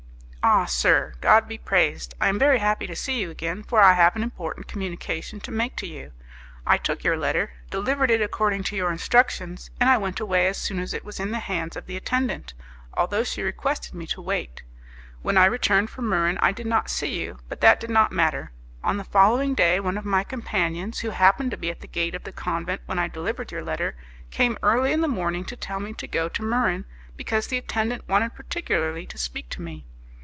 [0.43, 1.13] "Ah, sir!
[1.21, 2.15] God be praised!
[2.19, 5.51] I am very happy to see you again, for I have an important communication to
[5.51, 6.13] make to you.
[6.65, 10.57] I took your letter, delivered it according to your instructions, and I went away as
[10.57, 12.55] soon as it was in the hands of the attendant,
[12.95, 14.63] although she requested me to wait.
[15.21, 18.51] When I returned from Muran I did not see you, but that did not matter.
[18.83, 22.15] On the following day, one of my companions, who happened to be at the gate
[22.15, 23.95] of the convent when I delivered your letter,
[24.31, 28.09] came early in the morning to tell me to go to Muran, because the attendant
[28.09, 29.85] wanted particularly to speak to me.